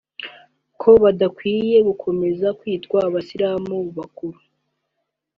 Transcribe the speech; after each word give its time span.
ko 0.81 0.89
badakwiye 1.03 1.77
gukomeza 1.87 2.47
kwitwa 2.59 2.97
abayisilamu 3.07 3.75
b’ukuri 3.93 4.39